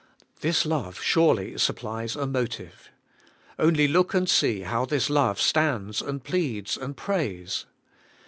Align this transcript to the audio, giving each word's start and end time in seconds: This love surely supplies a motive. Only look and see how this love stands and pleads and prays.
This 0.39 0.65
love 0.65 0.99
surely 0.99 1.59
supplies 1.59 2.15
a 2.15 2.25
motive. 2.25 2.89
Only 3.59 3.87
look 3.87 4.15
and 4.15 4.27
see 4.27 4.61
how 4.61 4.83
this 4.83 5.11
love 5.11 5.39
stands 5.39 6.01
and 6.01 6.23
pleads 6.23 6.75
and 6.75 6.97
prays. 6.97 7.67